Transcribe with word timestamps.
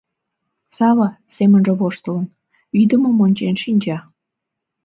Сава, 0.75 1.09
семынже 1.35 1.73
воштылын, 1.79 2.27
ӱдымым 2.81 3.15
ончен 3.25 3.55
шинча: 3.63 3.97